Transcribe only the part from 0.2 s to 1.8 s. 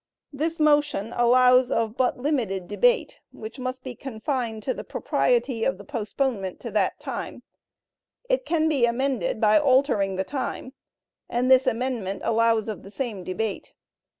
This motion allows